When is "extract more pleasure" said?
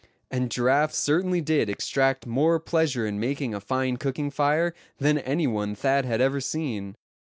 1.69-3.05